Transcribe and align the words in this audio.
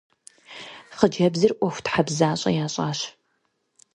Хъыджэбзыр 0.97 1.51
ӀуэхутхьэбзащӀэ 1.59 2.51
ящӀащ. 2.65 2.99